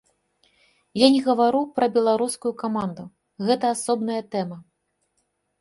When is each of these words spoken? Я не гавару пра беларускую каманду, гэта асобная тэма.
Я 0.99 1.07
не 1.15 1.19
гавару 1.27 1.61
пра 1.75 1.89
беларускую 1.97 2.53
каманду, 2.63 3.03
гэта 3.51 3.65
асобная 3.77 4.21
тэма. 4.33 4.57